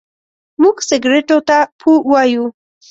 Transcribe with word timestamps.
موږ 0.61 0.75
سګرېټو 0.89 1.37
ته 1.49 1.57
پو 1.79 1.91
وايو. 2.11 2.45